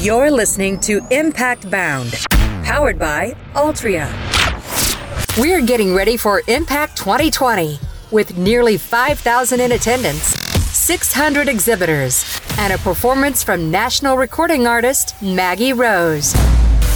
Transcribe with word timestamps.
You're 0.00 0.30
listening 0.30 0.78
to 0.82 1.04
M-PACT 1.10 1.72
Bound, 1.72 2.12
powered 2.62 3.00
by 3.00 3.34
Altria. 3.54 4.06
We're 5.36 5.60
getting 5.60 5.92
ready 5.92 6.16
for 6.16 6.40
M-PACT 6.46 6.96
2020 6.96 7.80
with 8.12 8.38
nearly 8.38 8.76
5,000 8.76 9.58
in 9.58 9.72
attendance, 9.72 10.22
600 10.22 11.48
exhibitors, 11.48 12.40
and 12.58 12.72
a 12.72 12.78
performance 12.78 13.42
from 13.42 13.72
national 13.72 14.16
recording 14.16 14.68
artist 14.68 15.20
Maggie 15.20 15.72
Rose. 15.72 16.32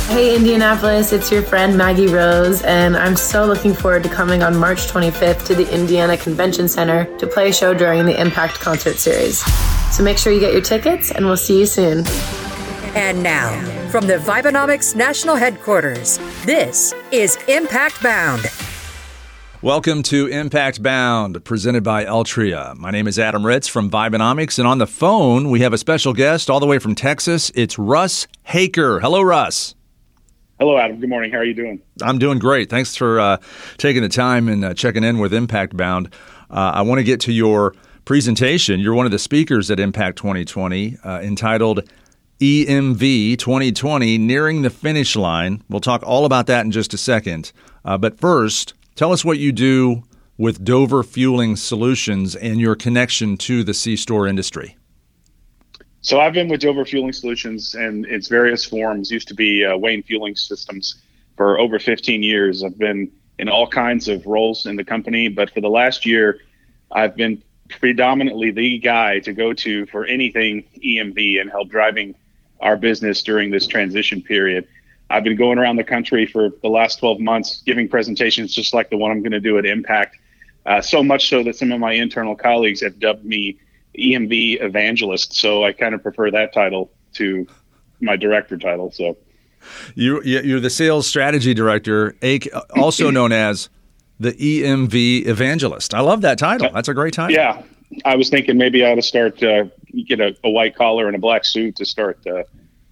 Hey, 0.06 0.36
Indianapolis, 0.36 1.12
it's 1.12 1.32
your 1.32 1.42
friend 1.42 1.76
Maggie 1.76 2.06
Rose, 2.06 2.62
and 2.62 2.96
I'm 2.96 3.16
so 3.16 3.44
looking 3.46 3.74
forward 3.74 4.04
to 4.04 4.10
coming 4.10 4.44
on 4.44 4.56
March 4.56 4.86
25th 4.86 5.44
to 5.46 5.56
the 5.56 5.68
Indiana 5.74 6.16
Convention 6.16 6.68
Center 6.68 7.06
to 7.18 7.26
play 7.26 7.48
a 7.48 7.52
show 7.52 7.74
during 7.74 8.06
the 8.06 8.16
M-PACT 8.16 8.60
Concert 8.60 8.98
Series. 8.98 9.42
So 9.92 10.04
make 10.04 10.18
sure 10.18 10.32
you 10.32 10.38
get 10.38 10.52
your 10.52 10.62
tickets, 10.62 11.10
and 11.10 11.26
we'll 11.26 11.36
see 11.36 11.58
you 11.58 11.66
soon. 11.66 12.04
And 12.94 13.22
now, 13.22 13.58
from 13.88 14.06
the 14.06 14.18
Vibenomics 14.18 14.94
National 14.94 15.34
Headquarters, 15.34 16.18
this 16.44 16.92
is 17.10 17.38
M-PACT 17.48 18.02
Bound. 18.02 18.42
Welcome 19.62 20.02
to 20.04 20.28
M-PACT 20.28 20.82
Bound, 20.82 21.42
presented 21.42 21.84
by 21.84 22.04
Altria. 22.04 22.76
My 22.76 22.90
name 22.90 23.08
is 23.08 23.18
Adam 23.18 23.46
Ritz 23.46 23.66
from 23.66 23.90
Vibenomics, 23.90 24.58
and 24.58 24.68
on 24.68 24.76
the 24.76 24.86
phone 24.86 25.48
we 25.48 25.60
have 25.60 25.72
a 25.72 25.78
special 25.78 26.12
guest 26.12 26.50
all 26.50 26.60
the 26.60 26.66
way 26.66 26.78
from 26.78 26.94
Texas. 26.94 27.50
It's 27.54 27.78
Russ 27.78 28.26
Haecker. 28.46 29.00
Hello, 29.00 29.22
Russ. 29.22 29.74
Hello, 30.60 30.76
Adam. 30.76 31.00
Good 31.00 31.08
morning. 31.08 31.32
How 31.32 31.38
are 31.38 31.44
you 31.44 31.54
doing? 31.54 31.80
I'm 32.02 32.18
doing 32.18 32.38
great. 32.38 32.68
Thanks 32.68 32.94
for 32.94 33.18
uh, 33.18 33.38
taking 33.78 34.02
the 34.02 34.10
time 34.10 34.48
and 34.48 34.66
uh, 34.66 34.74
checking 34.74 35.02
in 35.02 35.18
with 35.18 35.32
M-PACT 35.32 35.78
Bound. 35.78 36.12
Uh, 36.50 36.72
I 36.74 36.82
want 36.82 36.98
to 36.98 37.04
get 37.04 37.20
to 37.20 37.32
your 37.32 37.74
presentation. 38.04 38.80
You're 38.80 38.94
one 38.94 39.06
of 39.06 39.12
the 39.12 39.18
speakers 39.18 39.70
at 39.70 39.80
M-PACT 39.80 40.18
2020, 40.18 40.98
uh, 41.02 41.20
entitled 41.20 41.88
EMV 42.42 43.38
2020 43.38 44.18
Nearing 44.18 44.62
the 44.62 44.70
Finish 44.70 45.14
Line. 45.14 45.62
We'll 45.68 45.78
talk 45.78 46.02
all 46.04 46.24
about 46.24 46.48
that 46.48 46.64
in 46.64 46.72
just 46.72 46.92
a 46.92 46.98
second. 46.98 47.52
Uh, 47.84 47.96
but 47.96 48.18
first, 48.18 48.74
tell 48.96 49.12
us 49.12 49.24
what 49.24 49.38
you 49.38 49.52
do 49.52 50.02
with 50.36 50.64
Dover 50.64 51.04
Fueling 51.04 51.54
Solutions 51.54 52.34
and 52.34 52.60
your 52.60 52.74
connection 52.74 53.36
to 53.36 53.62
the 53.62 53.72
C 53.72 53.94
store 53.94 54.26
industry. 54.26 54.76
So 56.00 56.18
I've 56.18 56.32
been 56.32 56.48
with 56.48 56.62
Dover 56.62 56.84
Fueling 56.84 57.12
Solutions 57.12 57.76
and 57.76 58.04
its 58.06 58.26
various 58.26 58.64
forms. 58.64 59.12
Used 59.12 59.28
to 59.28 59.34
be 59.34 59.64
uh, 59.64 59.76
Wayne 59.76 60.02
Fueling 60.02 60.34
Systems 60.34 61.00
for 61.36 61.60
over 61.60 61.78
15 61.78 62.24
years. 62.24 62.64
I've 62.64 62.76
been 62.76 63.08
in 63.38 63.48
all 63.48 63.68
kinds 63.68 64.08
of 64.08 64.26
roles 64.26 64.66
in 64.66 64.74
the 64.74 64.84
company, 64.84 65.28
but 65.28 65.48
for 65.54 65.60
the 65.60 65.70
last 65.70 66.04
year, 66.04 66.40
I've 66.90 67.14
been 67.14 67.40
predominantly 67.68 68.50
the 68.50 68.78
guy 68.78 69.20
to 69.20 69.32
go 69.32 69.52
to 69.52 69.86
for 69.86 70.04
anything 70.06 70.64
EMV 70.84 71.40
and 71.40 71.48
help 71.48 71.68
driving 71.68 72.16
our 72.62 72.76
business 72.76 73.22
during 73.22 73.50
this 73.50 73.66
transition 73.66 74.22
period. 74.22 74.66
I've 75.10 75.24
been 75.24 75.36
going 75.36 75.58
around 75.58 75.76
the 75.76 75.84
country 75.84 76.24
for 76.24 76.50
the 76.62 76.68
last 76.68 76.98
12 77.00 77.20
months 77.20 77.62
giving 77.66 77.88
presentations 77.88 78.54
just 78.54 78.72
like 78.72 78.88
the 78.88 78.96
one 78.96 79.10
I'm 79.10 79.20
going 79.20 79.32
to 79.32 79.40
do 79.40 79.58
at 79.58 79.66
M-PACT. 79.66 80.16
Uh, 80.64 80.80
so 80.80 81.02
much 81.02 81.28
so 81.28 81.42
that 81.42 81.56
some 81.56 81.72
of 81.72 81.80
my 81.80 81.92
internal 81.92 82.34
colleagues 82.36 82.80
have 82.80 82.98
dubbed 82.98 83.24
me 83.24 83.58
EMV 83.98 84.62
evangelist. 84.62 85.34
So 85.34 85.64
I 85.64 85.72
kind 85.72 85.94
of 85.94 86.02
prefer 86.02 86.30
that 86.30 86.54
title 86.54 86.90
to 87.14 87.46
my 88.00 88.16
director 88.16 88.56
title. 88.56 88.90
So 88.90 89.16
you, 89.94 90.22
you're 90.22 90.60
the 90.60 90.70
sales 90.70 91.06
strategy 91.06 91.52
director, 91.52 92.16
also 92.76 93.10
known 93.10 93.32
as 93.32 93.68
the 94.18 94.32
EMV 94.32 95.26
evangelist. 95.26 95.94
I 95.94 96.00
love 96.00 96.20
that 96.22 96.38
title. 96.38 96.70
That's 96.72 96.88
a 96.88 96.94
great 96.94 97.14
title. 97.14 97.34
Yeah. 97.34 97.62
I 98.04 98.16
was 98.16 98.30
thinking 98.30 98.56
maybe 98.56 98.84
I 98.84 98.92
ought 98.92 98.96
to 98.96 99.02
start 99.02 99.42
uh, 99.42 99.64
get 100.06 100.20
a, 100.20 100.36
a, 100.44 100.50
white 100.50 100.74
collar 100.74 101.06
and 101.06 101.16
a 101.16 101.18
black 101.18 101.44
suit 101.44 101.76
to 101.76 101.84
start 101.84 102.26
uh, 102.26 102.44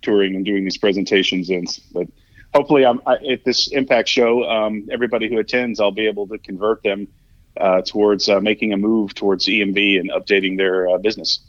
touring 0.03 0.34
and 0.34 0.45
doing 0.45 0.65
these 0.65 0.79
presentations 0.79 1.51
in. 1.51 1.67
But 1.93 2.09
hopefully, 2.55 2.84
I'm, 2.84 3.01
I, 3.06 3.17
at 3.33 3.45
this 3.45 3.73
M-PACT 3.73 4.09
show, 4.09 4.45
um, 4.45 4.89
everybody 4.91 5.28
who 5.28 5.39
attends, 5.39 5.81
I'll 5.81 5.91
be 5.91 6.06
able 6.06 6.27
to 6.28 6.39
convert 6.39 6.83
them 6.83 7.09
uh, 7.56 7.83
towards 7.83 8.28
uh, 8.28 8.41
making 8.41 8.72
a 8.72 8.77
move 8.77 9.15
towards 9.15 9.47
EMV 9.47 9.99
and 9.99 10.11
updating 10.11 10.56
their 10.56 10.88
uh, 10.88 10.99
business. 10.99 11.41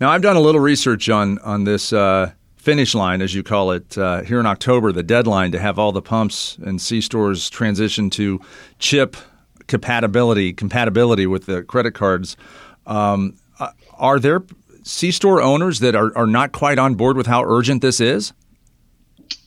Now, 0.00 0.10
I've 0.10 0.22
done 0.22 0.36
a 0.36 0.40
little 0.40 0.60
research 0.60 1.08
on 1.08 1.38
on 1.40 1.64
this 1.64 1.92
uh, 1.92 2.32
finish 2.56 2.94
line, 2.94 3.22
as 3.22 3.34
you 3.34 3.42
call 3.42 3.72
it, 3.72 3.94
here 3.94 4.40
in 4.40 4.46
October, 4.46 4.92
the 4.92 5.02
deadline 5.02 5.52
to 5.52 5.58
have 5.58 5.78
all 5.78 5.92
the 5.92 6.02
pumps 6.02 6.58
and 6.62 6.80
C 6.80 7.00
stores 7.00 7.50
transition 7.50 8.10
to 8.10 8.40
chip 8.78 9.16
compatibility 9.66 10.52
compatibility 10.52 11.26
with 11.26 11.46
the 11.46 11.62
credit 11.62 11.92
cards. 11.92 12.36
Um, 12.86 13.36
are 13.98 14.18
there 14.18 14.42
C 14.82 15.10
store 15.10 15.42
owners 15.42 15.80
that 15.80 15.94
are, 15.94 16.16
are 16.16 16.26
not 16.26 16.52
quite 16.52 16.78
on 16.78 16.94
board 16.94 17.16
with 17.16 17.26
how 17.26 17.44
urgent 17.44 17.82
this 17.82 18.00
is? 18.00 18.32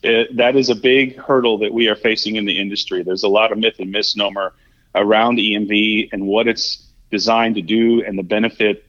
It, 0.02 0.36
that 0.38 0.56
is 0.56 0.70
a 0.70 0.76
big 0.76 1.18
hurdle 1.18 1.58
that 1.60 1.74
we 1.74 1.88
are 1.88 1.96
facing 1.96 2.36
in 2.36 2.46
the 2.46 2.60
industry. 2.60 3.04
There's 3.04 3.24
a 3.24 3.30
lot 3.30 3.52
of 3.52 3.58
myth 3.58 3.76
and 3.80 3.92
misnomer 3.92 4.54
around 4.96 5.38
EMV 5.38 6.10
and 6.12 6.28
what 6.28 6.48
it's 6.48 6.86
designed 7.10 7.56
to 7.56 7.62
do 7.62 8.04
and 8.04 8.18
the 8.18 8.24
benefit 8.24 8.86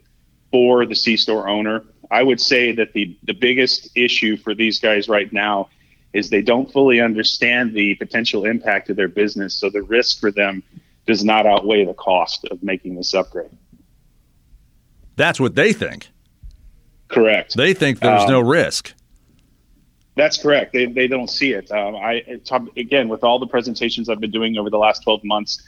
for 0.50 0.86
the 0.86 0.94
C 0.94 1.16
store 1.16 1.48
owner. 1.48 1.84
I 2.10 2.22
would 2.22 2.40
say 2.40 2.72
that 2.72 2.92
the, 2.92 3.16
the 3.22 3.32
biggest 3.32 3.90
issue 3.96 4.36
for 4.36 4.54
these 4.54 4.80
guys 4.80 5.08
right 5.08 5.32
now 5.32 5.68
is 6.12 6.30
they 6.30 6.42
don't 6.42 6.70
fully 6.70 7.00
understand 7.00 7.74
the 7.74 7.94
potential 7.96 8.44
impact 8.44 8.88
of 8.88 8.96
their 8.96 9.08
business. 9.08 9.54
So 9.54 9.68
the 9.68 9.82
risk 9.82 10.20
for 10.20 10.30
them 10.30 10.62
does 11.06 11.24
not 11.24 11.46
outweigh 11.46 11.84
the 11.84 11.94
cost 11.94 12.46
of 12.50 12.62
making 12.62 12.94
this 12.94 13.14
upgrade. 13.14 13.50
That's 15.16 15.40
what 15.40 15.54
they 15.54 15.72
think. 15.72 16.08
Correct. 17.14 17.56
They 17.56 17.74
think 17.74 18.00
there's 18.00 18.22
um, 18.22 18.30
no 18.30 18.40
risk. 18.40 18.92
That's 20.16 20.36
correct. 20.36 20.72
They, 20.72 20.86
they 20.86 21.06
don't 21.06 21.30
see 21.30 21.52
it. 21.52 21.70
Um, 21.70 21.96
I 21.96 22.24
again 22.76 23.08
with 23.08 23.24
all 23.24 23.38
the 23.38 23.46
presentations 23.46 24.08
I've 24.08 24.20
been 24.20 24.30
doing 24.30 24.58
over 24.58 24.70
the 24.70 24.78
last 24.78 25.02
12 25.04 25.24
months, 25.24 25.62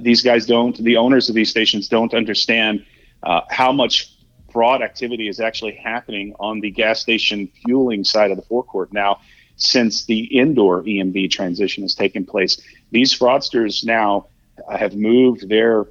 these 0.00 0.22
guys 0.22 0.46
don't. 0.46 0.76
The 0.76 0.96
owners 0.96 1.28
of 1.28 1.34
these 1.34 1.50
stations 1.50 1.88
don't 1.88 2.12
understand 2.12 2.84
uh, 3.22 3.42
how 3.50 3.72
much 3.72 4.12
fraud 4.52 4.82
activity 4.82 5.28
is 5.28 5.38
actually 5.38 5.74
happening 5.74 6.34
on 6.40 6.60
the 6.60 6.70
gas 6.70 7.00
station 7.00 7.48
fueling 7.64 8.04
side 8.04 8.30
of 8.30 8.36
the 8.36 8.42
forecourt 8.42 8.92
now. 8.92 9.20
Since 9.56 10.06
the 10.06 10.20
indoor 10.38 10.82
EMV 10.82 11.30
transition 11.30 11.82
has 11.82 11.94
taken 11.94 12.24
place, 12.24 12.60
these 12.90 13.16
fraudsters 13.16 13.84
now 13.84 14.26
have 14.74 14.94
moved 14.96 15.48
their 15.48 15.86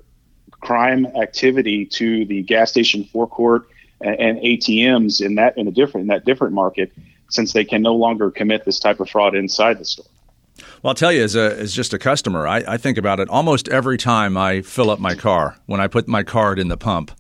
crime 0.52 1.06
activity 1.06 1.86
to 1.86 2.26
the 2.26 2.42
gas 2.42 2.72
station 2.72 3.04
forecourt 3.06 3.70
and, 4.02 4.20
and 4.20 4.40
ATMs 4.40 5.26
in 5.26 5.36
that 5.36 5.58
in 5.58 5.68
a 5.68 5.72
different 5.72 6.04
in 6.04 6.08
that 6.08 6.26
different 6.26 6.54
market, 6.54 6.92
since 7.30 7.54
they 7.54 7.66
can 7.66 7.82
no 7.82 7.96
longer 7.96 8.32
commit 8.32 8.66
this 8.66 8.80
type 8.80 9.00
of 9.00 9.10
fraud 9.10 9.36
inside 9.36 9.80
the 9.80 9.86
store. 9.86 10.06
Well, 10.82 10.90
I'll 10.92 10.96
tell 10.96 11.12
you, 11.12 11.24
as, 11.24 11.36
a, 11.36 11.58
as 11.58 11.74
just 11.74 11.94
a 11.94 12.00
customer, 12.00 12.48
I, 12.48 12.64
I 12.68 12.78
think 12.78 12.98
about 12.98 13.20
it 13.20 13.30
almost 13.30 13.70
every 13.70 13.98
time 13.98 14.38
I 14.38 14.62
fill 14.62 14.90
up 14.90 15.00
my 15.00 15.16
car. 15.16 15.58
When 15.66 15.80
I 15.80 15.88
put 15.88 16.08
my 16.08 16.24
card 16.24 16.60
in 16.60 16.68
the 16.68 16.78
pump, 16.78 17.12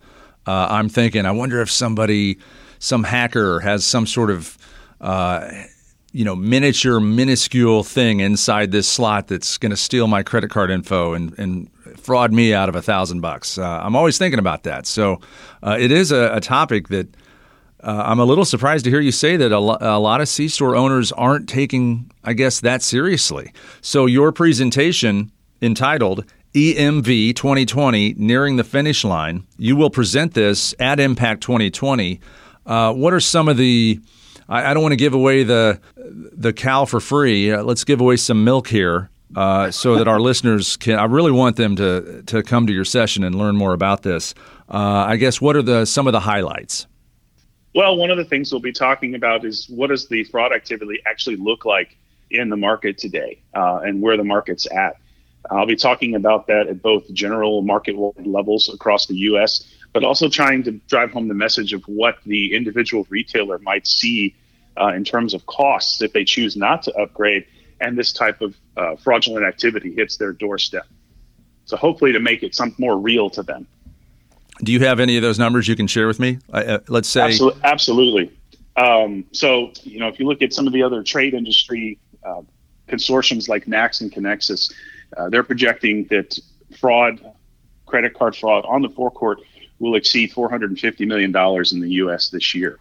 uh, 0.45 0.68
I'm 0.69 0.89
thinking, 0.89 1.25
I 1.25 1.31
wonder 1.31 1.62
if 1.62 1.69
somebody, 1.69 2.38
some 2.79 3.03
hacker, 3.03 3.59
has 3.59 3.85
some 3.85 4.06
sort 4.07 4.29
of 4.29 4.57
uh, 5.01 5.50
you 6.12 6.25
know 6.25 6.35
miniature 6.35 7.00
minuscule 7.00 7.84
thing 7.84 8.19
inside 8.19 8.72
this 8.72 8.88
slot 8.88 9.28
that's 9.28 9.57
going 9.57 9.69
to 9.69 9.78
steal 9.78 10.07
my 10.07 10.23
credit 10.23 10.50
card 10.50 10.72
info 10.72 11.13
and, 11.13 11.38
and 11.38 11.69
fraud 12.09 12.33
me 12.33 12.55
out 12.55 12.69
of 12.69 12.73
a 12.73 12.81
thousand 12.81 13.21
bucks 13.21 13.59
uh, 13.59 13.81
i'm 13.83 13.95
always 13.95 14.17
thinking 14.17 14.39
about 14.39 14.63
that 14.63 14.87
so 14.87 15.21
uh, 15.61 15.77
it 15.79 15.91
is 15.91 16.11
a, 16.11 16.35
a 16.35 16.41
topic 16.41 16.87
that 16.87 17.07
uh, 17.83 18.01
i'm 18.03 18.17
a 18.17 18.25
little 18.25 18.45
surprised 18.45 18.83
to 18.83 18.89
hear 18.89 18.99
you 18.99 19.11
say 19.11 19.37
that 19.37 19.51
a, 19.51 19.59
lo- 19.59 19.77
a 19.79 19.99
lot 19.99 20.19
of 20.19 20.27
c-store 20.27 20.75
owners 20.75 21.11
aren't 21.11 21.47
taking 21.47 22.09
i 22.23 22.33
guess 22.33 22.61
that 22.61 22.81
seriously 22.81 23.53
so 23.79 24.07
your 24.07 24.31
presentation 24.31 25.31
entitled 25.61 26.25
emv 26.55 27.35
2020 27.35 28.15
nearing 28.17 28.55
the 28.55 28.63
finish 28.63 29.03
line 29.03 29.45
you 29.59 29.75
will 29.75 29.91
present 29.91 30.33
this 30.33 30.73
at 30.79 30.99
M-PACT 30.99 31.43
2020 31.43 32.19
uh, 32.65 32.91
what 32.91 33.13
are 33.13 33.19
some 33.19 33.47
of 33.47 33.55
the 33.57 33.99
I, 34.47 34.71
I 34.71 34.73
don't 34.73 34.81
want 34.81 34.93
to 34.93 34.97
give 34.97 35.13
away 35.13 35.43
the 35.43 35.79
the 35.95 36.53
cow 36.53 36.85
for 36.85 37.00
free. 37.00 37.51
Uh, 37.51 37.62
let's 37.62 37.83
give 37.83 38.01
away 38.01 38.15
some 38.17 38.44
milk 38.44 38.67
here. 38.67 39.12
Uh, 39.35 39.69
so 39.69 39.95
that 39.95 40.07
our 40.07 40.19
listeners 40.19 40.75
can. 40.75 40.97
I 40.97 41.05
really 41.05 41.31
want 41.31 41.55
them 41.55 41.75
to 41.75 42.23
to 42.23 42.41
come 42.41 42.65
to 42.65 42.73
your 42.73 42.85
session 42.85 43.23
and 43.23 43.35
learn 43.35 43.55
more 43.55 43.73
about 43.73 44.01
this. 44.01 44.33
Uh, 44.67 45.05
I 45.07 45.17
guess 45.17 45.39
what 45.39 45.55
are 45.55 45.61
the 45.61 45.85
some 45.85 46.07
of 46.07 46.13
the 46.13 46.19
highlights? 46.19 46.87
Well, 47.75 47.95
one 47.95 48.09
of 48.09 48.17
the 48.17 48.25
things 48.25 48.51
we'll 48.51 48.61
be 48.61 48.71
talking 48.71 49.13
about 49.13 49.45
is 49.45 49.67
what 49.69 49.87
does 49.87 50.07
the 50.07 50.23
fraud 50.23 50.51
activity 50.51 50.99
actually 51.05 51.35
look 51.35 51.63
like 51.63 51.95
in 52.31 52.49
the 52.49 52.57
market 52.57 52.97
today, 52.97 53.39
uh, 53.53 53.81
and 53.83 54.01
where 54.01 54.17
the 54.17 54.23
market's 54.23 54.65
at. 54.71 54.95
I'll 55.51 55.67
be 55.67 55.75
talking 55.75 56.15
about 56.15 56.47
that 56.47 56.67
at 56.67 56.81
both 56.81 57.11
general 57.13 57.61
market 57.61 57.95
levels 58.17 58.67
across 58.73 59.05
the 59.05 59.15
U.S 59.15 59.63
but 59.93 60.03
also 60.03 60.29
trying 60.29 60.63
to 60.63 60.71
drive 60.87 61.11
home 61.11 61.27
the 61.27 61.33
message 61.33 61.73
of 61.73 61.83
what 61.83 62.17
the 62.25 62.55
individual 62.55 63.05
retailer 63.09 63.59
might 63.59 63.87
see 63.87 64.35
uh, 64.79 64.87
in 64.87 65.03
terms 65.03 65.33
of 65.33 65.45
costs 65.45 66.01
if 66.01 66.13
they 66.13 66.23
choose 66.23 66.55
not 66.55 66.83
to 66.83 66.93
upgrade 66.95 67.45
and 67.81 67.97
this 67.97 68.11
type 68.11 68.41
of 68.41 68.55
uh, 68.77 68.95
fraudulent 68.97 69.45
activity 69.45 69.93
hits 69.93 70.17
their 70.17 70.33
doorstep. 70.33 70.87
So 71.65 71.77
hopefully 71.77 72.11
to 72.13 72.19
make 72.19 72.43
it 72.43 72.55
some 72.55 72.75
more 72.77 72.97
real 72.97 73.29
to 73.31 73.43
them. 73.43 73.67
Do 74.63 74.71
you 74.71 74.79
have 74.81 74.99
any 74.99 75.15
of 75.15 75.21
those 75.21 75.39
numbers 75.39 75.67
you 75.67 75.75
can 75.75 75.87
share 75.87 76.07
with 76.07 76.19
me? 76.19 76.39
Uh, 76.51 76.79
let's 76.87 77.07
say 77.07 77.21
absolutely. 77.21 77.61
absolutely. 77.63 78.39
Um, 78.75 79.25
so, 79.31 79.71
you 79.83 79.99
know, 79.99 80.07
if 80.07 80.19
you 80.19 80.27
look 80.27 80.41
at 80.41 80.53
some 80.53 80.67
of 80.67 80.73
the 80.73 80.83
other 80.83 81.03
trade 81.03 81.33
industry 81.33 81.99
uh, 82.23 82.41
consortiums 82.87 83.47
like 83.47 83.65
NACS 83.65 84.01
and 84.01 84.11
Conexxus, 84.11 84.73
uh, 85.17 85.29
they're 85.29 85.43
projecting 85.43 86.05
that 86.05 86.37
fraud, 86.77 87.19
credit 87.85 88.13
card 88.13 88.35
fraud 88.35 88.65
on 88.65 88.81
the 88.81 88.89
forecourt 88.89 89.39
will 89.79 89.95
exceed 89.95 90.31
$450 90.31 91.07
million 91.07 91.29
in 91.71 91.79
the 91.79 91.89
U.S. 92.03 92.29
this 92.29 92.53
year. 92.53 92.79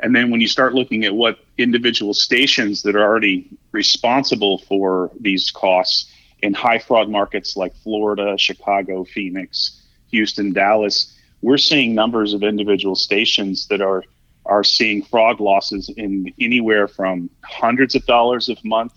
And 0.00 0.14
then 0.14 0.30
when 0.30 0.40
you 0.40 0.48
start 0.48 0.74
looking 0.74 1.04
at 1.04 1.14
what 1.14 1.38
individual 1.56 2.14
stations 2.14 2.82
that 2.82 2.96
are 2.96 3.02
already 3.02 3.48
responsible 3.72 4.58
for 4.58 5.10
these 5.20 5.50
costs 5.50 6.10
in 6.42 6.52
high 6.52 6.78
fraud 6.78 7.08
markets 7.08 7.56
like 7.56 7.74
Florida, 7.76 8.36
Chicago, 8.36 9.04
Phoenix, 9.04 9.80
Houston, 10.10 10.52
Dallas, 10.52 11.16
we're 11.42 11.58
seeing 11.58 11.94
numbers 11.94 12.32
of 12.32 12.42
individual 12.42 12.94
stations 12.94 13.66
that 13.68 13.80
are 13.80 14.02
are 14.46 14.64
seeing 14.64 15.02
fraud 15.02 15.40
losses 15.40 15.88
in 15.96 16.30
anywhere 16.38 16.86
from 16.86 17.30
hundreds 17.42 17.94
of 17.94 18.04
dollars 18.04 18.50
a 18.50 18.56
month 18.62 18.92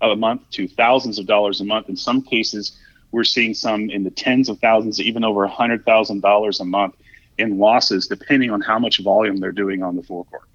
a 0.00 0.14
month 0.14 0.42
to 0.50 0.68
thousands 0.68 1.18
of 1.18 1.26
dollars 1.26 1.60
a 1.60 1.64
month. 1.64 1.88
In 1.88 1.96
some 1.96 2.22
cases, 2.22 2.78
we're 3.12 3.24
seeing 3.24 3.54
some 3.54 3.90
in 3.90 4.04
the 4.04 4.10
tens 4.10 4.48
of 4.48 4.58
thousands, 4.58 5.00
even 5.00 5.24
over 5.24 5.46
$100,000 5.48 6.60
a 6.60 6.64
month 6.64 6.94
in 7.38 7.58
losses, 7.58 8.06
depending 8.06 8.50
on 8.50 8.60
how 8.60 8.78
much 8.78 9.00
volume 9.00 9.36
they're 9.36 9.52
doing 9.52 9.82
on 9.82 9.96
the 9.96 10.02
forecourt. 10.02 10.48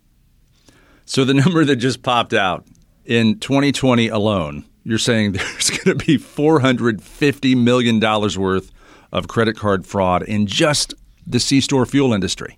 So 1.06 1.26
the 1.26 1.34
number 1.34 1.66
that 1.66 1.78
just 1.78 2.04
popped 2.04 2.34
out 2.34 2.66
in 3.06 3.40
2020 3.40 4.08
alone, 4.10 4.66
you're 4.84 4.98
saying 4.98 5.32
there's 5.34 5.70
going 5.70 5.98
to 5.98 6.06
be 6.06 6.18
$450 6.18 7.58
million 7.58 8.00
worth 8.00 8.72
of 9.12 9.28
credit 9.28 9.58
card 9.58 9.86
fraud 9.86 10.24
in 10.24 10.46
just 10.46 10.94
the 11.26 11.40
C-store 11.40 11.86
fuel 11.86 12.14
industry. 12.14 12.58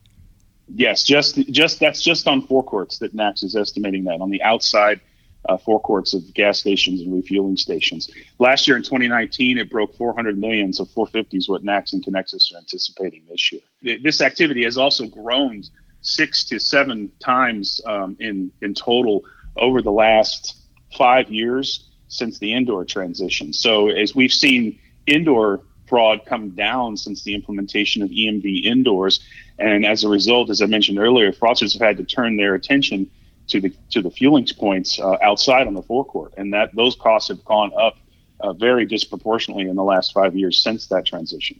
Yes, 0.74 1.03
just 1.03 1.35
just 1.50 1.81
that's 1.81 2.01
just 2.01 2.27
on 2.27 2.47
forecourts 2.47 3.00
that 3.00 3.13
NACS 3.13 3.44
is 3.44 3.56
estimating 3.57 4.06
that. 4.06 4.21
On 4.21 4.29
the 4.29 4.41
outside, 4.41 5.01
uh, 5.49 5.57
forecourts 5.57 6.13
of 6.13 6.33
gas 6.33 6.59
stations 6.59 7.01
and 7.01 7.13
refueling 7.13 7.57
stations. 7.57 8.09
Last 8.39 8.67
year 8.67 8.77
in 8.77 8.83
2019, 8.83 9.57
it 9.57 9.69
broke 9.69 9.95
400 9.95 10.38
million, 10.38 10.71
so 10.73 10.85
450 10.85 11.38
is 11.38 11.49
what 11.49 11.63
NACS 11.63 11.93
and 11.93 12.05
Conexxus 12.05 12.53
are 12.53 12.57
anticipating 12.57 13.23
this 13.29 13.51
year. 13.51 13.61
This 14.03 14.21
activity 14.21 14.63
has 14.63 14.77
also 14.77 15.07
grown 15.07 15.63
six 16.01 16.43
to 16.45 16.59
seven 16.59 17.11
times 17.19 17.81
um, 17.85 18.17
in 18.19 18.51
in 18.61 18.73
total 18.73 19.23
over 19.57 19.81
the 19.81 19.91
last 19.91 20.57
five 20.97 21.29
years 21.29 21.89
since 22.07 22.39
the 22.39 22.53
indoor 22.53 22.83
transition. 22.85 23.53
So 23.53 23.89
as 23.89 24.15
we've 24.15 24.33
seen 24.33 24.79
indoor 25.07 25.61
fraud 25.88 26.21
come 26.25 26.51
down 26.51 26.97
since 26.97 27.23
the 27.23 27.33
implementation 27.35 28.01
of 28.01 28.09
EMV 28.09 28.65
indoors, 28.65 29.19
and 29.59 29.85
as 29.85 30.03
a 30.03 30.09
result, 30.09 30.49
as 30.49 30.61
I 30.61 30.65
mentioned 30.65 30.99
earlier, 30.99 31.31
fraudsters 31.31 31.73
have 31.73 31.81
had 31.81 31.97
to 31.97 32.03
turn 32.03 32.38
their 32.38 32.55
attention 32.55 33.09
to 33.51 33.62
the 33.62 33.74
to 33.92 34.01
the 34.01 34.12
fueling 34.12 34.48
points 34.57 35.00
uh, 35.00 35.18
outside 35.21 35.68
on 35.68 35.74
the 35.74 35.83
forecourt, 35.83 36.33
and 36.38 36.53
that 36.53 36.75
those 36.75 36.95
costs 36.95 37.30
have 37.30 37.44
gone 37.45 37.71
up 37.80 37.98
uh, 38.39 38.53
very 38.53 38.86
disproportionately 38.86 39.68
in 39.68 39.75
the 39.75 39.83
last 39.83 40.13
five 40.13 40.36
years 40.36 40.62
since 40.62 40.88
that 40.88 41.06
transition. 41.06 41.59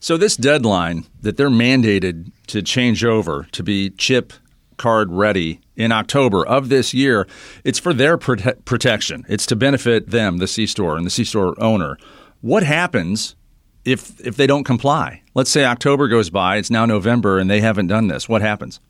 So 0.00 0.16
this 0.16 0.36
deadline 0.36 1.06
that 1.20 1.36
they're 1.36 1.48
mandated 1.48 2.32
to 2.48 2.62
change 2.62 3.04
over 3.04 3.46
to 3.52 3.62
be 3.62 3.90
chip 3.90 4.32
card 4.76 5.12
ready 5.12 5.60
in 5.76 5.92
October 5.92 6.44
of 6.44 6.68
this 6.68 6.92
year, 6.92 7.26
it's 7.64 7.78
for 7.78 7.94
their 7.94 8.18
prote- 8.18 8.64
protection. 8.64 9.24
It's 9.28 9.46
to 9.46 9.56
benefit 9.56 10.10
them, 10.10 10.38
the 10.38 10.48
C 10.48 10.66
store 10.66 10.96
and 10.96 11.06
the 11.06 11.10
C 11.10 11.24
store 11.24 11.54
owner. 11.62 11.96
What 12.40 12.64
happens 12.64 13.36
if 13.84 14.20
if 14.26 14.36
they 14.36 14.46
don't 14.46 14.64
comply? 14.64 15.22
Let's 15.34 15.50
say 15.50 15.64
October 15.64 16.08
goes 16.08 16.30
by, 16.30 16.56
it's 16.56 16.70
now 16.70 16.84
November 16.84 17.38
and 17.38 17.48
they 17.48 17.60
haven't 17.60 17.86
done 17.86 18.08
this. 18.08 18.28
What 18.28 18.42
happens? 18.42 18.80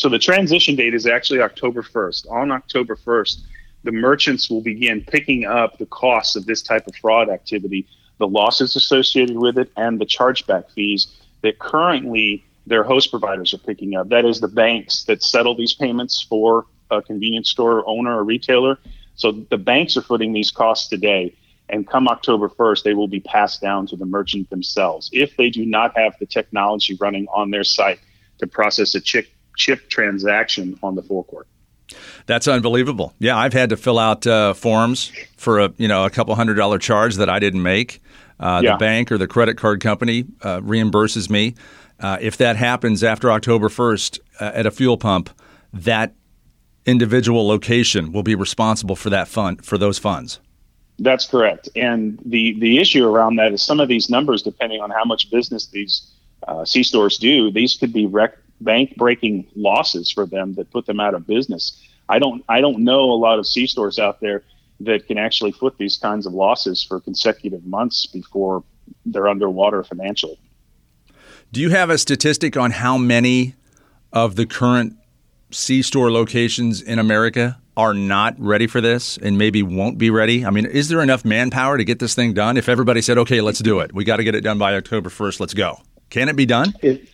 So 0.00 0.08
the 0.08 0.18
transition 0.18 0.76
date 0.76 0.94
is 0.94 1.06
actually 1.06 1.42
October 1.42 1.82
1st. 1.82 2.30
On 2.30 2.50
October 2.52 2.96
1st, 2.96 3.42
the 3.84 3.92
merchants 3.92 4.48
will 4.48 4.62
begin 4.62 5.04
picking 5.06 5.44
up 5.44 5.76
the 5.76 5.84
costs 5.84 6.36
of 6.36 6.46
this 6.46 6.62
type 6.62 6.86
of 6.86 6.96
fraud 6.96 7.28
activity, 7.28 7.86
the 8.16 8.26
losses 8.26 8.76
associated 8.76 9.36
with 9.36 9.58
it, 9.58 9.70
and 9.76 10.00
the 10.00 10.06
chargeback 10.06 10.70
fees 10.70 11.20
that 11.42 11.58
currently 11.58 12.42
their 12.66 12.82
host 12.82 13.10
providers 13.10 13.52
are 13.52 13.58
picking 13.58 13.94
up. 13.94 14.08
That 14.08 14.24
is 14.24 14.40
the 14.40 14.48
banks 14.48 15.04
that 15.04 15.22
settle 15.22 15.54
these 15.54 15.74
payments 15.74 16.22
for 16.22 16.64
a 16.90 17.02
convenience 17.02 17.50
store 17.50 17.86
owner 17.86 18.16
or 18.16 18.24
retailer. 18.24 18.78
So 19.16 19.32
the 19.32 19.58
banks 19.58 19.98
are 19.98 20.02
footing 20.02 20.32
these 20.32 20.50
costs 20.50 20.88
today. 20.88 21.36
And 21.68 21.86
come 21.86 22.08
October 22.08 22.48
1st, 22.48 22.84
they 22.84 22.94
will 22.94 23.06
be 23.06 23.20
passed 23.20 23.60
down 23.60 23.86
to 23.88 23.96
the 23.96 24.06
merchant 24.06 24.48
themselves 24.48 25.10
if 25.12 25.36
they 25.36 25.50
do 25.50 25.66
not 25.66 25.94
have 25.94 26.14
the 26.18 26.24
technology 26.24 26.96
running 26.98 27.26
on 27.34 27.50
their 27.50 27.64
site 27.64 28.00
to 28.38 28.46
process 28.46 28.94
a 28.94 29.00
chip 29.02 29.28
chip 29.60 29.90
transaction 29.90 30.78
on 30.82 30.94
the 30.94 31.02
forecourt. 31.02 31.46
That's 32.26 32.48
unbelievable. 32.48 33.12
Yeah, 33.18 33.36
I've 33.36 33.52
had 33.52 33.70
to 33.70 33.76
fill 33.76 33.98
out 33.98 34.26
uh, 34.26 34.54
forms 34.54 35.12
for 35.36 35.60
a 35.60 35.72
you 35.76 35.88
know 35.88 36.04
a 36.04 36.10
couple 36.10 36.34
hundred 36.34 36.54
dollar 36.54 36.78
charge 36.78 37.16
that 37.16 37.28
I 37.28 37.38
didn't 37.38 37.62
make. 37.62 38.00
Uh, 38.38 38.62
yeah. 38.64 38.72
The 38.72 38.78
bank 38.78 39.12
or 39.12 39.18
the 39.18 39.26
credit 39.26 39.58
card 39.58 39.80
company 39.80 40.24
uh, 40.42 40.60
reimburses 40.60 41.28
me. 41.28 41.54
Uh, 41.98 42.16
if 42.20 42.38
that 42.38 42.56
happens 42.56 43.04
after 43.04 43.30
October 43.30 43.68
first 43.68 44.18
uh, 44.40 44.52
at 44.54 44.64
a 44.64 44.70
fuel 44.70 44.96
pump, 44.96 45.28
that 45.74 46.14
individual 46.86 47.46
location 47.46 48.12
will 48.12 48.22
be 48.22 48.34
responsible 48.34 48.96
for 48.96 49.10
that 49.10 49.28
fund 49.28 49.62
for 49.64 49.76
those 49.76 49.98
funds. 49.98 50.40
That's 50.98 51.26
correct. 51.26 51.68
And 51.76 52.18
the 52.24 52.58
the 52.60 52.78
issue 52.78 53.04
around 53.06 53.36
that 53.36 53.52
is 53.52 53.62
some 53.62 53.80
of 53.80 53.88
these 53.88 54.08
numbers, 54.08 54.42
depending 54.42 54.80
on 54.80 54.90
how 54.90 55.04
much 55.04 55.30
business 55.30 55.66
these 55.66 56.10
uh, 56.46 56.64
C 56.64 56.82
stores 56.82 57.18
do, 57.18 57.50
these 57.50 57.76
could 57.76 57.92
be 57.92 58.06
rec- 58.06 58.38
bank 58.60 58.96
breaking 58.96 59.46
losses 59.54 60.10
for 60.10 60.26
them 60.26 60.54
that 60.54 60.70
put 60.70 60.86
them 60.86 61.00
out 61.00 61.14
of 61.14 61.26
business. 61.26 61.80
I 62.08 62.18
don't 62.18 62.44
I 62.48 62.60
don't 62.60 62.80
know 62.80 63.10
a 63.10 63.14
lot 63.14 63.38
of 63.38 63.46
C 63.46 63.66
stores 63.66 63.98
out 63.98 64.20
there 64.20 64.42
that 64.80 65.06
can 65.06 65.18
actually 65.18 65.52
foot 65.52 65.76
these 65.78 65.98
kinds 65.98 66.26
of 66.26 66.32
losses 66.32 66.82
for 66.82 67.00
consecutive 67.00 67.64
months 67.64 68.06
before 68.06 68.64
they're 69.04 69.28
underwater 69.28 69.84
financially. 69.84 70.38
Do 71.52 71.60
you 71.60 71.70
have 71.70 71.90
a 71.90 71.98
statistic 71.98 72.56
on 72.56 72.70
how 72.70 72.96
many 72.96 73.54
of 74.12 74.36
the 74.36 74.46
current 74.46 74.96
C 75.50 75.82
store 75.82 76.10
locations 76.10 76.80
in 76.80 76.98
America 76.98 77.60
are 77.76 77.94
not 77.94 78.34
ready 78.38 78.66
for 78.66 78.80
this 78.80 79.16
and 79.18 79.36
maybe 79.36 79.62
won't 79.62 79.98
be 79.98 80.10
ready? 80.10 80.44
I 80.44 80.50
mean, 80.50 80.66
is 80.66 80.88
there 80.88 81.02
enough 81.02 81.24
manpower 81.24 81.76
to 81.76 81.84
get 81.84 81.98
this 81.98 82.14
thing 82.14 82.34
done? 82.34 82.56
If 82.56 82.68
everybody 82.68 83.02
said, 83.02 83.18
okay, 83.18 83.40
let's 83.40 83.58
do 83.58 83.80
it, 83.80 83.92
we 83.92 84.04
got 84.04 84.16
to 84.16 84.24
get 84.24 84.34
it 84.34 84.42
done 84.42 84.58
by 84.58 84.74
October 84.74 85.10
1st, 85.10 85.40
let's 85.40 85.54
go. 85.54 85.80
Can 86.08 86.28
it 86.28 86.36
be 86.36 86.46
done? 86.46 86.74
It, 86.82 87.08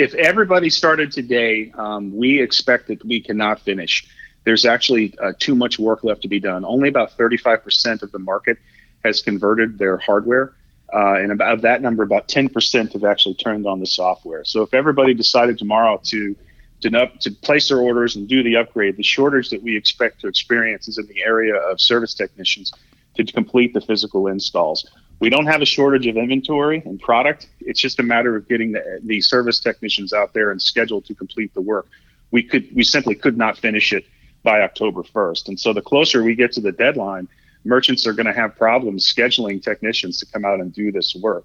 if 0.00 0.14
everybody 0.14 0.70
started 0.70 1.12
today, 1.12 1.70
um, 1.76 2.16
we 2.16 2.40
expect 2.40 2.88
that 2.88 3.04
we 3.04 3.20
cannot 3.20 3.60
finish. 3.60 4.06
There's 4.44 4.64
actually 4.64 5.14
uh, 5.18 5.34
too 5.38 5.54
much 5.54 5.78
work 5.78 6.02
left 6.02 6.22
to 6.22 6.28
be 6.28 6.40
done. 6.40 6.64
Only 6.64 6.88
about 6.88 7.18
35% 7.18 8.02
of 8.02 8.10
the 8.10 8.18
market 8.18 8.56
has 9.04 9.20
converted 9.20 9.76
their 9.78 9.98
hardware. 9.98 10.54
Uh, 10.90 11.16
and 11.16 11.30
about 11.30 11.60
that 11.60 11.82
number, 11.82 12.02
about 12.02 12.28
10% 12.28 12.94
have 12.94 13.04
actually 13.04 13.34
turned 13.34 13.66
on 13.66 13.78
the 13.78 13.86
software. 13.86 14.42
So 14.42 14.62
if 14.62 14.72
everybody 14.72 15.12
decided 15.12 15.58
tomorrow 15.58 16.00
to 16.04 16.34
to, 16.80 16.88
to 17.20 17.30
place 17.42 17.68
their 17.68 17.76
orders 17.76 18.16
and 18.16 18.26
do 18.26 18.42
the 18.42 18.56
upgrade, 18.56 18.96
the 18.96 19.02
shortage 19.02 19.50
that 19.50 19.62
we 19.62 19.76
expect 19.76 20.22
to 20.22 20.28
experience 20.28 20.88
is 20.88 20.96
in 20.96 21.06
the 21.08 21.22
area 21.22 21.54
of 21.54 21.78
service 21.78 22.14
technicians 22.14 22.72
to 23.16 23.24
complete 23.24 23.74
the 23.74 23.82
physical 23.82 24.28
installs 24.28 24.90
we 25.20 25.28
don't 25.28 25.46
have 25.46 25.60
a 25.60 25.66
shortage 25.66 26.06
of 26.06 26.16
inventory 26.16 26.82
and 26.84 26.98
product. 26.98 27.46
It's 27.60 27.78
just 27.78 28.00
a 28.00 28.02
matter 28.02 28.36
of 28.36 28.48
getting 28.48 28.72
the, 28.72 29.00
the 29.02 29.20
service 29.20 29.60
technicians 29.60 30.12
out 30.12 30.32
there 30.32 30.50
and 30.50 30.60
scheduled 30.60 31.04
to 31.04 31.14
complete 31.14 31.52
the 31.54 31.60
work. 31.60 31.86
We 32.30 32.42
could 32.42 32.74
we 32.74 32.82
simply 32.82 33.14
could 33.14 33.36
not 33.36 33.58
finish 33.58 33.92
it 33.92 34.06
by 34.42 34.62
October 34.62 35.02
1st. 35.02 35.48
And 35.48 35.60
so 35.60 35.72
the 35.72 35.82
closer 35.82 36.22
we 36.22 36.34
get 36.34 36.52
to 36.52 36.60
the 36.60 36.72
deadline, 36.72 37.28
merchants 37.64 38.06
are 38.06 38.14
going 38.14 38.26
to 38.26 38.32
have 38.32 38.56
problems 38.56 39.12
scheduling 39.12 39.62
technicians 39.62 40.18
to 40.20 40.26
come 40.26 40.46
out 40.46 40.60
and 40.60 40.72
do 40.72 40.90
this 40.90 41.14
work. 41.14 41.44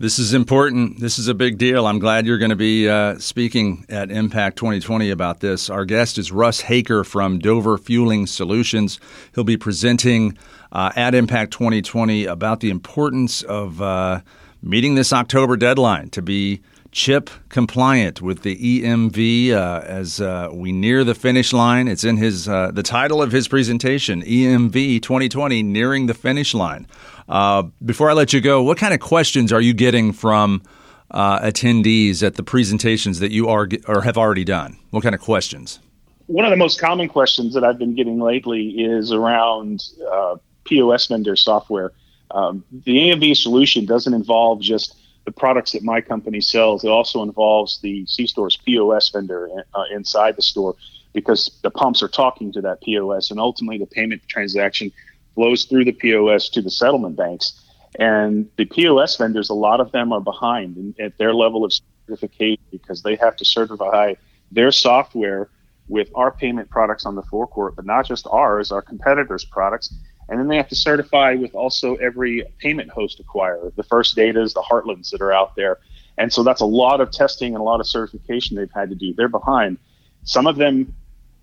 This 0.00 0.20
is 0.20 0.32
important. 0.32 1.00
This 1.00 1.18
is 1.18 1.26
a 1.26 1.34
big 1.34 1.58
deal. 1.58 1.84
I'm 1.84 1.98
glad 1.98 2.24
you're 2.24 2.38
going 2.38 2.50
to 2.50 2.56
be 2.56 2.88
uh, 2.88 3.18
speaking 3.18 3.84
at 3.88 4.12
M-PACT 4.12 4.56
2020 4.56 5.10
about 5.10 5.40
this. 5.40 5.68
Our 5.68 5.84
guest 5.84 6.18
is 6.18 6.30
Russ 6.30 6.62
Haecker 6.62 7.04
from 7.04 7.40
Dover 7.40 7.76
Fueling 7.76 8.28
Solutions. 8.28 9.00
He'll 9.34 9.42
be 9.42 9.56
presenting 9.56 10.38
uh, 10.70 10.92
at 10.94 11.16
M-PACT 11.16 11.52
2020 11.52 12.26
about 12.26 12.60
the 12.60 12.70
importance 12.70 13.42
of 13.42 13.82
uh, 13.82 14.20
meeting 14.62 14.94
this 14.94 15.12
October 15.12 15.56
deadline 15.56 16.10
to 16.10 16.22
be 16.22 16.60
chip 16.92 17.28
compliant 17.48 18.22
with 18.22 18.42
the 18.42 18.82
EMV 18.82 19.50
uh, 19.50 19.80
as 19.84 20.20
uh, 20.20 20.48
we 20.52 20.70
near 20.70 21.02
the 21.02 21.14
finish 21.14 21.52
line. 21.52 21.88
It's 21.88 22.04
in 22.04 22.18
his 22.18 22.48
uh, 22.48 22.70
the 22.70 22.84
title 22.84 23.20
of 23.20 23.32
his 23.32 23.48
presentation, 23.48 24.22
EMV 24.22 25.02
2020, 25.02 25.62
nearing 25.64 26.06
the 26.06 26.14
finish 26.14 26.54
line. 26.54 26.86
Uh, 27.28 27.64
before 27.84 28.10
I 28.10 28.14
let 28.14 28.32
you 28.32 28.40
go, 28.40 28.62
what 28.62 28.78
kind 28.78 28.94
of 28.94 29.00
questions 29.00 29.52
are 29.52 29.60
you 29.60 29.74
getting 29.74 30.12
from 30.12 30.62
uh, 31.10 31.40
attendees 31.40 32.22
at 32.22 32.36
the 32.36 32.42
presentations 32.42 33.20
that 33.20 33.30
you 33.30 33.48
are 33.48 33.68
or 33.86 34.02
have 34.02 34.16
already 34.16 34.44
done? 34.44 34.78
What 34.90 35.02
kind 35.02 35.14
of 35.14 35.20
questions? 35.20 35.78
One 36.26 36.44
of 36.44 36.50
the 36.50 36.56
most 36.56 36.80
common 36.80 37.08
questions 37.08 37.54
that 37.54 37.64
I've 37.64 37.78
been 37.78 37.94
getting 37.94 38.18
lately 38.18 38.68
is 38.68 39.12
around 39.12 39.84
uh, 40.10 40.36
POS 40.64 41.06
vendor 41.06 41.36
software. 41.36 41.92
Um, 42.30 42.64
the 42.70 42.92
EMV 42.92 43.36
solution 43.36 43.86
doesn't 43.86 44.12
involve 44.12 44.60
just 44.60 44.94
the 45.24 45.32
products 45.32 45.72
that 45.72 45.82
my 45.82 46.00
company 46.00 46.40
sells. 46.40 46.84
It 46.84 46.88
also 46.88 47.22
involves 47.22 47.80
the 47.80 48.06
C 48.06 48.26
Store's 48.26 48.56
POS 48.56 49.10
vendor 49.10 49.48
uh, 49.74 49.84
inside 49.90 50.36
the 50.36 50.42
store 50.42 50.74
because 51.14 51.50
the 51.62 51.70
pumps 51.70 52.02
are 52.02 52.08
talking 52.08 52.52
to 52.52 52.60
that 52.60 52.82
POS, 52.82 53.30
and 53.30 53.40
ultimately 53.40 53.78
the 53.78 53.86
payment 53.86 54.22
transaction 54.28 54.92
flows 55.34 55.64
through 55.64 55.84
the 55.84 55.92
POS 55.92 56.48
to 56.50 56.62
the 56.62 56.70
settlement 56.70 57.16
banks. 57.16 57.64
And 57.98 58.48
the 58.56 58.64
POS 58.64 59.16
vendors, 59.16 59.48
a 59.50 59.54
lot 59.54 59.80
of 59.80 59.92
them 59.92 60.12
are 60.12 60.20
behind 60.20 60.76
in, 60.76 60.94
at 60.98 61.16
their 61.18 61.34
level 61.34 61.64
of 61.64 61.72
certification 62.06 62.62
because 62.70 63.02
they 63.02 63.16
have 63.16 63.36
to 63.36 63.44
certify 63.44 64.14
their 64.50 64.72
software 64.72 65.48
with 65.88 66.10
our 66.14 66.30
payment 66.30 66.68
products 66.68 67.06
on 67.06 67.14
the 67.14 67.22
forecourt, 67.22 67.76
but 67.76 67.86
not 67.86 68.06
just 68.06 68.26
ours, 68.30 68.70
our 68.70 68.82
competitors' 68.82 69.44
products. 69.44 69.92
And 70.28 70.38
then 70.38 70.48
they 70.48 70.56
have 70.56 70.68
to 70.68 70.76
certify 70.76 71.34
with 71.34 71.54
also 71.54 71.94
every 71.96 72.44
payment 72.58 72.90
host 72.90 73.22
acquirer, 73.24 73.74
the 73.74 73.82
First 73.82 74.16
Datas, 74.16 74.52
the 74.52 74.62
Heartlands 74.62 75.10
that 75.10 75.22
are 75.22 75.32
out 75.32 75.56
there. 75.56 75.78
And 76.18 76.32
so 76.32 76.42
that's 76.42 76.60
a 76.60 76.66
lot 76.66 77.00
of 77.00 77.10
testing 77.10 77.54
and 77.54 77.60
a 77.60 77.64
lot 77.64 77.80
of 77.80 77.86
certification 77.86 78.56
they've 78.56 78.70
had 78.74 78.90
to 78.90 78.94
do. 78.94 79.14
They're 79.14 79.28
behind. 79.28 79.78
Some 80.24 80.46
of 80.46 80.56
them, 80.56 80.94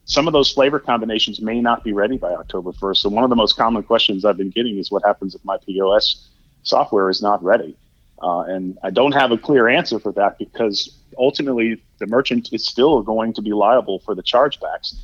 some 0.05 0.27
of 0.27 0.33
those 0.33 0.51
flavor 0.51 0.79
combinations 0.79 1.41
may 1.41 1.59
not 1.59 1.83
be 1.83 1.91
ready 1.91 2.17
by 2.17 2.31
October 2.31 2.71
1st. 2.71 2.97
So 2.97 3.09
one 3.09 3.23
of 3.23 3.29
the 3.31 3.35
most 3.35 3.57
common 3.57 3.83
questions 3.83 4.23
I've 4.23 4.37
been 4.37 4.51
getting 4.51 4.77
is 4.77 4.91
what 4.91 5.03
happens 5.03 5.33
if 5.33 5.43
my 5.43 5.57
POS 5.65 6.29
software 6.63 7.09
is 7.09 7.21
not 7.21 7.43
ready? 7.43 7.75
Uh, 8.21 8.41
and 8.41 8.77
I 8.83 8.91
don't 8.91 9.11
have 9.13 9.31
a 9.31 9.37
clear 9.37 9.67
answer 9.67 9.99
for 9.99 10.11
that 10.13 10.37
because 10.37 10.95
ultimately 11.17 11.81
the 11.99 12.07
merchant 12.07 12.49
is 12.53 12.65
still 12.65 13.01
going 13.01 13.33
to 13.33 13.41
be 13.41 13.51
liable 13.51 13.99
for 13.99 14.15
the 14.15 14.23
chargebacks. 14.23 14.95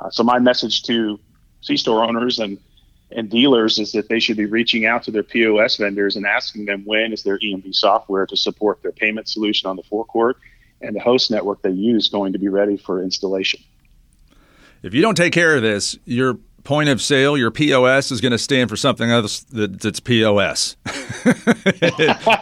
Uh, 0.00 0.10
so 0.10 0.22
my 0.22 0.38
message 0.38 0.82
to 0.84 1.18
C-store 1.62 2.04
owners 2.04 2.38
and 2.38 2.58
and 3.12 3.28
dealers 3.28 3.80
is 3.80 3.90
that 3.90 4.08
they 4.08 4.20
should 4.20 4.36
be 4.36 4.46
reaching 4.46 4.86
out 4.86 5.02
to 5.02 5.10
their 5.10 5.24
POS 5.24 5.78
vendors 5.78 6.14
and 6.14 6.24
asking 6.24 6.66
them 6.66 6.84
when 6.84 7.12
is 7.12 7.24
their 7.24 7.40
EMV 7.40 7.74
software 7.74 8.24
to 8.24 8.36
support 8.36 8.80
their 8.82 8.92
payment 8.92 9.28
solution 9.28 9.68
on 9.68 9.74
the 9.74 9.82
forecourt 9.82 10.36
and 10.80 10.94
the 10.94 11.00
host 11.00 11.28
network 11.28 11.60
they 11.62 11.70
use 11.70 12.08
going 12.08 12.32
to 12.32 12.38
be 12.38 12.46
ready 12.46 12.76
for 12.76 13.02
installation. 13.02 13.60
If 14.82 14.94
you 14.94 15.02
don't 15.02 15.16
take 15.16 15.32
care 15.32 15.56
of 15.56 15.62
this, 15.62 15.98
your 16.04 16.38
point 16.64 16.88
of 16.88 17.02
sale, 17.02 17.36
your 17.36 17.50
POS 17.50 18.10
is 18.10 18.20
going 18.20 18.32
to 18.32 18.38
stand 18.38 18.70
for 18.70 18.76
something 18.76 19.10
else 19.10 19.44
that's 19.50 20.00
POS 20.00 20.76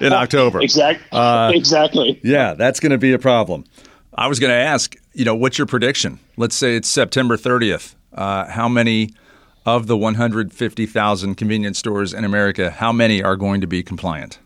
in 0.01 0.13
October. 0.13 0.61
exactly. 0.61 1.07
Uh, 1.13 1.51
exactly. 1.55 2.21
Yeah, 2.23 2.55
that's 2.55 2.81
going 2.81 2.93
to 2.93 2.99
be 2.99 3.13
a 3.13 3.19
problem. 3.19 3.65
I 4.15 4.27
was 4.27 4.39
going 4.39 4.51
to 4.51 4.57
ask, 4.57 4.97
you 5.13 5.25
know, 5.25 5.35
what's 5.35 5.59
your 5.59 5.67
prediction? 5.67 6.19
Let's 6.37 6.55
say 6.55 6.77
it's 6.77 6.89
September 6.89 7.37
30th. 7.37 7.95
Uh, 8.13 8.47
how 8.47 8.69
many 8.69 9.11
of 9.65 9.87
the 9.87 9.97
150,000 9.97 11.35
convenience 11.35 11.79
stores 11.79 12.13
in 12.15 12.25
America, 12.25 12.71
how 12.71 12.93
many 12.93 13.23
are 13.23 13.37
going 13.37 13.61
to 13.61 13.67
be 13.67 13.83
compliant? 13.83 14.39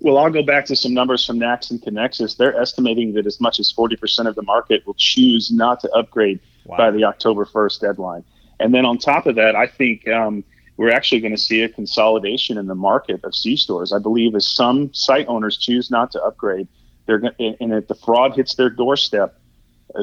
Well, 0.00 0.18
I'll 0.18 0.30
go 0.30 0.42
back 0.42 0.64
to 0.66 0.76
some 0.76 0.94
numbers 0.94 1.24
from 1.24 1.38
NACS 1.38 1.70
and 1.70 1.80
Conexxus. 1.80 2.36
They're 2.36 2.58
estimating 2.58 3.12
that 3.14 3.26
as 3.26 3.40
much 3.40 3.60
as 3.60 3.72
40% 3.72 4.26
of 4.26 4.34
the 4.34 4.42
market 4.42 4.86
will 4.86 4.96
choose 4.96 5.50
not 5.52 5.80
to 5.80 5.90
upgrade 5.92 6.40
wow. 6.70 6.76
by 6.76 6.90
the 6.90 7.04
October 7.04 7.44
1st 7.44 7.80
deadline. 7.80 8.24
And 8.58 8.74
then 8.74 8.84
on 8.84 8.98
top 8.98 9.26
of 9.26 9.36
that, 9.36 9.56
I 9.56 9.66
think 9.66 10.06
um, 10.08 10.44
we're 10.76 10.90
actually 10.90 11.20
going 11.20 11.34
to 11.34 11.40
see 11.40 11.62
a 11.62 11.68
consolidation 11.68 12.58
in 12.58 12.66
the 12.66 12.74
market 12.74 13.22
of 13.24 13.34
C 13.34 13.56
stores. 13.56 13.92
I 13.92 13.98
believe 13.98 14.34
as 14.34 14.46
some 14.46 14.92
site 14.94 15.26
owners 15.28 15.56
choose 15.56 15.90
not 15.90 16.10
to 16.12 16.22
upgrade, 16.22 16.68
they're 17.06 17.18
going 17.18 17.34
and 17.38 17.72
if 17.72 17.88
the 17.88 17.94
fraud 17.94 18.36
hits 18.36 18.54
their 18.54 18.70
doorstep, 18.70 19.38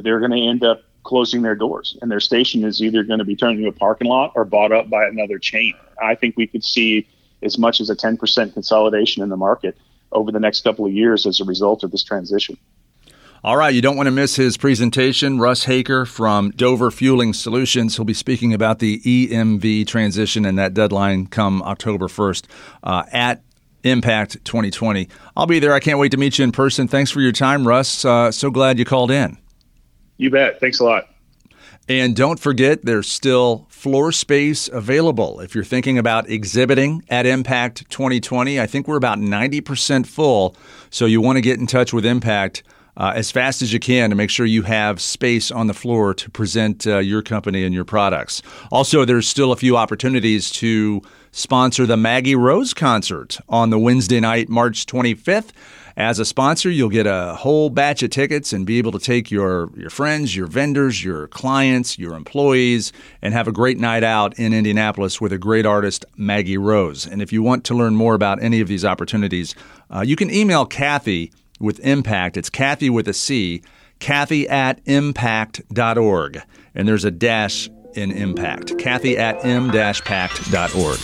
they're 0.04 0.20
going 0.20 0.32
to 0.32 0.42
end 0.42 0.64
up 0.64 0.82
closing 1.04 1.42
their 1.42 1.56
doors, 1.56 1.98
and 2.02 2.12
their 2.12 2.20
station 2.20 2.66
is 2.66 2.82
either 2.82 3.02
going 3.02 3.20
to 3.20 3.26
be 3.26 3.36
turned 3.36 3.58
into 3.58 3.70
a 3.70 3.72
parking 3.72 4.08
lot 4.08 4.34
or 4.36 4.44
bought 4.44 4.74
up 4.74 4.90
by 4.90 5.06
another 5.06 5.40
chain. 5.40 5.74
I 6.04 6.16
think 6.16 6.36
we 6.36 6.48
could 6.48 6.66
see 6.66 7.08
as 7.42 7.58
much 7.58 7.80
as 7.80 7.90
a 7.90 7.96
10% 7.96 8.54
consolidation 8.54 9.24
in 9.24 9.30
the 9.30 9.38
market 9.38 9.78
over 10.12 10.32
the 10.32 10.40
next 10.40 10.66
couple 10.66 10.86
of 10.86 10.92
years 10.92 11.26
as 11.26 11.40
a 11.40 11.46
result 11.46 11.84
of 11.84 11.92
this 11.92 12.04
transition. 12.04 12.58
All 13.48 13.56
right, 13.56 13.74
you 13.74 13.82
don't 13.82 13.96
want 13.96 14.08
to 14.08 14.12
miss 14.12 14.36
his 14.36 14.58
presentation. 14.58 15.40
Russ 15.40 15.68
Haecker 15.68 16.06
from 16.06 16.52
Dover 16.52 16.92
Fueling 16.92 17.32
Solutions. 17.32 17.96
He'll 17.96 18.04
be 18.04 18.14
speaking 18.14 18.54
about 18.54 18.80
the 18.80 19.00
EMV 19.00 19.88
transition 19.88 20.44
and 20.44 20.60
that 20.60 20.74
deadline 20.74 21.28
come 21.28 21.64
October 21.64 22.08
1st 22.08 22.44
uh, 22.84 23.04
at 23.14 23.42
M-PACT 23.86 24.44
2020. 24.44 25.08
I'll 25.38 25.46
be 25.46 25.60
there. 25.60 25.72
I 25.72 25.80
can't 25.80 25.98
wait 25.98 26.12
to 26.12 26.18
meet 26.18 26.38
you 26.38 26.44
in 26.44 26.52
person. 26.52 26.90
Thanks 26.90 27.10
for 27.10 27.22
your 27.22 27.32
time, 27.32 27.66
Russ. 27.66 28.04
Uh, 28.04 28.34
so 28.34 28.52
glad 28.52 28.80
you 28.80 28.84
called 28.84 29.12
in. 29.12 29.38
You 30.18 30.30
bet. 30.30 30.60
Thanks 30.60 30.82
a 30.82 30.84
lot. 30.84 31.08
And 31.88 32.18
don't 32.18 32.42
forget, 32.42 32.84
there's 32.84 33.10
still 33.10 33.66
floor 33.70 34.12
space 34.12 34.68
available. 34.68 35.40
If 35.40 35.56
you're 35.56 35.64
thinking 35.64 35.98
about 35.98 36.30
exhibiting 36.30 37.02
at 37.08 37.26
M-PACT 37.26 37.90
2020, 37.90 38.60
I 38.60 38.68
think 38.68 38.90
we're 38.90 38.98
about 38.98 39.20
90% 39.20 40.06
full. 40.06 40.54
So 40.90 41.06
you 41.06 41.22
want 41.22 41.38
to 41.38 41.42
get 41.42 41.62
in 41.62 41.66
touch 41.66 41.94
with 41.94 42.06
M-PACT 42.06 42.62
uh, 42.98 43.14
as 43.16 43.32
fast 43.32 43.62
as 43.62 43.72
you 43.72 43.80
can 43.80 44.10
to 44.10 44.16
make 44.16 44.30
sure 44.30 44.46
you 44.46 44.64
have 44.64 45.00
space 45.00 45.52
on 45.52 45.68
the 45.68 45.74
floor 45.74 46.14
to 46.16 46.30
present 46.30 46.86
uh, 46.86 46.98
your 46.98 47.22
company 47.22 47.64
and 47.64 47.74
your 47.74 47.86
products. 47.86 48.42
Also, 48.72 49.06
there's 49.06 49.28
still 49.28 49.52
a 49.52 49.56
few 49.56 49.78
opportunities 49.78 50.50
to 50.50 51.02
sponsor 51.32 51.86
the 51.86 51.98
Maggie 51.98 52.36
Rose 52.36 52.74
concert 52.74 53.38
on 53.48 53.70
the 53.70 53.78
Wednesday 53.78 54.20
night, 54.20 54.50
March 54.50 54.88
25th. 54.88 55.52
As 55.96 56.20
a 56.20 56.26
sponsor, 56.26 56.70
you'll 56.70 56.90
get 56.90 57.08
a 57.08 57.34
whole 57.34 57.72
batch 57.72 58.04
of 58.04 58.12
tickets 58.12 58.54
and 58.54 58.68
be 58.68 58.78
able 58.78 58.92
to 58.92 59.00
take 59.00 59.32
your, 59.32 59.72
your 59.76 59.90
friends, 59.90 60.36
your 60.36 60.46
vendors, 60.46 61.04
your 61.04 61.28
clients, 61.28 61.98
your 61.98 62.14
employees, 62.14 62.94
and 63.24 63.34
have 63.34 63.48
a 63.48 63.52
great 63.52 63.80
night 63.80 64.04
out 64.04 64.38
in 64.38 64.54
Indianapolis 64.54 65.20
with 65.20 65.34
a 65.34 65.40
great 65.40 65.66
artist, 65.66 66.06
Maggie 66.16 66.58
Rose. 66.58 67.08
And 67.08 67.20
if 67.20 67.34
you 67.34 67.42
want 67.42 67.64
to 67.66 67.76
learn 67.76 67.96
more 67.96 68.14
about 68.14 68.42
any 68.44 68.62
of 68.62 68.68
these 68.68 68.86
opportunities, 68.86 69.56
uh, 69.90 70.02
you 70.02 70.16
can 70.16 70.30
email 70.30 70.68
Kathy 70.68 71.32
with 71.60 71.80
M-PACT. 71.84 72.38
It's 72.38 72.50
Kathy 72.50 72.90
with 72.90 73.08
a 73.08 73.14
C, 73.14 73.62
Kathy 74.00 74.48
at 74.48 74.80
impact.org. 74.86 76.42
And 76.76 76.88
there's 76.88 77.06
a 77.06 77.12
dash 77.12 77.70
in 77.96 78.12
Impact. 78.12 78.78
Kathy 78.78 79.18
at 79.18 79.44
m-pact.org. 79.44 81.00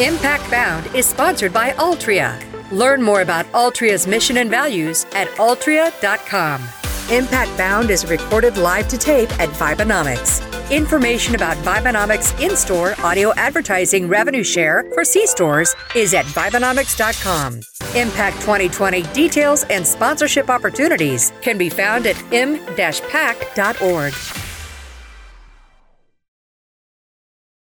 M-PACT 0.00 0.50
Bound 0.50 0.94
is 0.94 1.06
sponsored 1.06 1.52
by 1.52 1.72
Altria. 1.72 2.40
Learn 2.72 3.02
more 3.02 3.20
about 3.20 3.44
Altria's 3.52 4.06
mission 4.06 4.38
and 4.38 4.48
values 4.48 5.04
at 5.12 5.28
altria.com. 5.32 6.62
M-PACT 7.10 7.58
Bound 7.58 7.90
is 7.90 8.06
recorded 8.06 8.56
live 8.56 8.88
to 8.88 8.96
tape 8.96 9.30
at 9.38 9.50
Vibenomics. 9.50 10.51
Information 10.72 11.34
about 11.34 11.58
Vibenomics 11.58 12.32
in 12.40 12.56
store 12.56 12.94
audio 13.00 13.34
advertising 13.34 14.08
revenue 14.08 14.42
share 14.42 14.84
for 14.94 15.04
C 15.04 15.26
stores 15.26 15.76
is 15.94 16.14
at 16.14 16.24
Vibenomics.com. 16.24 17.60
M-PACT 17.94 18.40
2020 18.40 19.02
details 19.12 19.64
and 19.64 19.86
sponsorship 19.86 20.48
opportunities 20.48 21.30
can 21.42 21.58
be 21.58 21.68
found 21.68 22.06
at 22.06 22.16
m-pact.org. 22.32 24.14